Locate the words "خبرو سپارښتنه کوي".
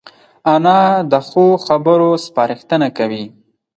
1.65-3.25